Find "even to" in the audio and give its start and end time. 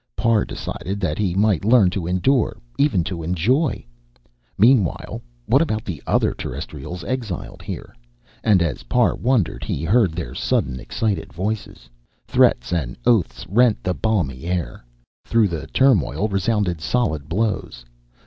2.79-3.21